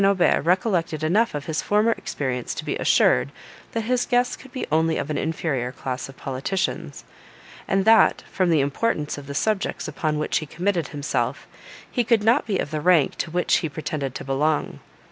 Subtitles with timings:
[0.03, 3.31] Aubert recollected enough of his former experience to be assured,
[3.73, 7.03] that his guest could be only of an inferior class of politicians;
[7.67, 11.45] and that, from the importance of the subjects upon which he committed himself,
[11.91, 14.79] he could not be of the rank to which he pretended to belong.